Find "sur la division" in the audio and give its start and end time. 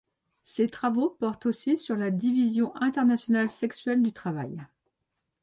1.77-2.73